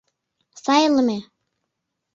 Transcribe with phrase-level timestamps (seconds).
[0.63, 1.19] —Сайлыме.